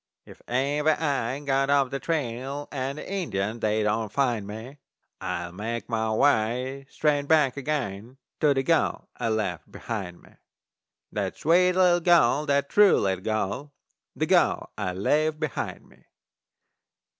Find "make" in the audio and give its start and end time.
5.51-5.87